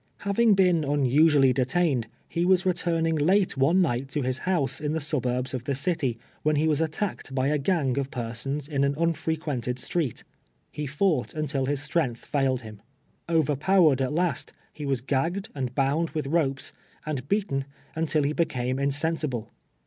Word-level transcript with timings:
Having 0.21 0.55
been 0.55 0.79
miusually 0.81 1.53
detained, 1.53 2.07
he 2.27 2.43
was 2.43 2.65
returning 2.65 3.15
late 3.15 3.55
one 3.55 3.83
night 3.83 4.09
to 4.09 4.23
his 4.23 4.39
house 4.49 4.81
in 4.81 4.93
the 4.93 4.99
suburbs 4.99 5.53
of 5.53 5.65
the 5.65 5.75
city, 5.75 6.17
when 6.41 6.55
he 6.55 6.67
was 6.67 6.81
attacked 6.81 7.35
by 7.35 7.49
a 7.49 7.59
gang 7.59 7.99
of 7.99 8.09
persons 8.09 8.67
in 8.67 8.83
an 8.83 8.95
uufreipientcd 8.95 9.77
street. 9.77 10.23
He 10.71 10.87
fouglit 10.87 11.35
nntil 11.35 11.67
his 11.67 11.83
strength 11.83 12.25
failed 12.25 12.61
him. 12.61 12.81
Overjjowered 13.29 14.01
at 14.01 14.11
last, 14.11 14.53
lie 14.79 14.87
was 14.87 15.01
gagged 15.01 15.49
and 15.53 15.75
bound 15.75 16.09
with 16.15 16.25
ropes, 16.25 16.73
and 17.05 17.27
beaten, 17.29 17.65
nntil 17.95 18.25
he 18.25 18.33
became 18.33 18.79
insensible. 18.79 19.51